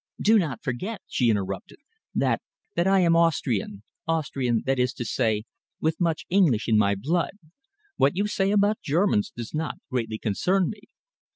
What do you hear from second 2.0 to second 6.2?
"that I am Austrian Austrian, that is to say, with